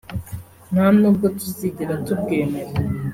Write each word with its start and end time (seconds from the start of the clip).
nta 0.71 0.85
n’ubwo 0.99 1.25
tuzigera 1.37 1.93
tubwemera 2.05 2.73